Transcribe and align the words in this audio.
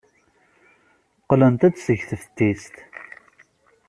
Qqlent-d 1.21 1.75
seg 1.85 1.99
teftist. 2.09 2.75